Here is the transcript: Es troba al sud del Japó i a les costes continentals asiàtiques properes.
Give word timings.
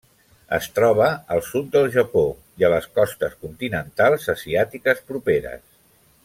Es 0.55 0.67
troba 0.77 1.09
al 1.35 1.43
sud 1.49 1.67
del 1.75 1.85
Japó 1.95 2.23
i 2.63 2.67
a 2.69 2.73
les 2.75 2.87
costes 3.01 3.37
continentals 3.45 4.27
asiàtiques 4.35 5.05
properes. 5.13 5.63